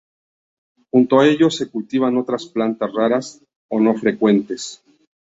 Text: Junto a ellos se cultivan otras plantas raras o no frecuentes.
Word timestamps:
Junto 0.89 1.19
a 1.19 1.27
ellos 1.27 1.55
se 1.55 1.69
cultivan 1.69 2.17
otras 2.17 2.47
plantas 2.47 2.91
raras 2.91 3.39
o 3.69 3.79
no 3.79 3.93
frecuentes. 3.93 4.81